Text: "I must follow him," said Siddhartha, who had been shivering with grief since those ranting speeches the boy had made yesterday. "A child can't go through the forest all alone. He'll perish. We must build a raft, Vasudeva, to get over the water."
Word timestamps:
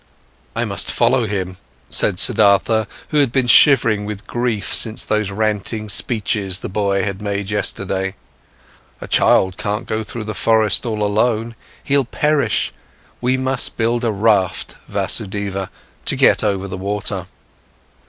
"I 0.55 0.65
must 0.65 0.89
follow 0.91 1.27
him," 1.27 1.57
said 1.87 2.17
Siddhartha, 2.17 2.85
who 3.09 3.17
had 3.17 3.31
been 3.31 3.45
shivering 3.45 4.03
with 4.03 4.25
grief 4.25 4.73
since 4.73 5.03
those 5.05 5.29
ranting 5.29 5.89
speeches 5.89 6.57
the 6.57 6.69
boy 6.69 7.03
had 7.03 7.21
made 7.21 7.51
yesterday. 7.51 8.15
"A 8.99 9.07
child 9.07 9.57
can't 9.57 9.85
go 9.85 10.01
through 10.01 10.23
the 10.23 10.33
forest 10.33 10.87
all 10.87 11.03
alone. 11.03 11.55
He'll 11.83 12.03
perish. 12.05 12.73
We 13.21 13.37
must 13.37 13.77
build 13.77 14.03
a 14.03 14.11
raft, 14.11 14.73
Vasudeva, 14.87 15.69
to 16.05 16.15
get 16.15 16.43
over 16.43 16.67
the 16.67 16.79
water." 16.79 17.27